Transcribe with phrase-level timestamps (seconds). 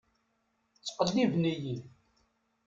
[0.77, 1.75] Ttqelliben-iyi.